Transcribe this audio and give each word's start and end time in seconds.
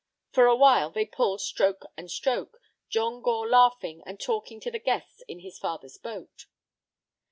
For 0.31 0.47
a 0.47 0.55
while 0.55 0.89
they 0.89 1.05
pulled 1.05 1.41
stroke 1.41 1.85
and 1.95 2.09
stroke, 2.09 2.59
John 2.89 3.21
Gore 3.21 3.47
laughing 3.47 4.01
and 4.03 4.19
talking 4.19 4.59
to 4.61 4.71
the 4.71 4.79
guests 4.79 5.21
in 5.27 5.41
his 5.41 5.59
father's 5.59 5.99
boat. 5.99 6.47